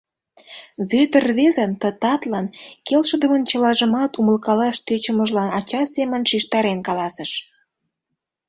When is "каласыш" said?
6.87-7.31